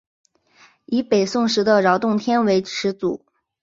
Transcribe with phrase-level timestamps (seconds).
[0.87, 3.23] 以北宋时的饶洞天为始祖。